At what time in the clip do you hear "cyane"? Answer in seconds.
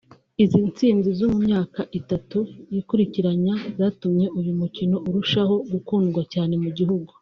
6.33-6.53